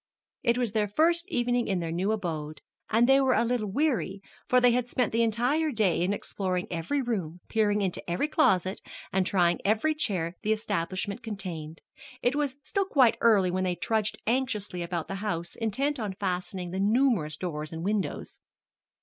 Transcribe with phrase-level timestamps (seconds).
[0.41, 4.19] It was their first evening in their new abode, and they were a little weary,
[4.47, 8.81] for they had spent the entire day in exploring every room, peering into every closet,
[9.13, 11.81] and trying every chair that the establishment contained.
[12.23, 16.71] It was still quite early when they trudged anxiously about the house, intent on fastening
[16.71, 18.39] the numerous doors and windows.